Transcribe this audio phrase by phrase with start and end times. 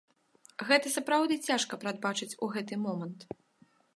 [0.69, 3.19] Гэта сапраўды цяжка прадбачыць у гэты момант.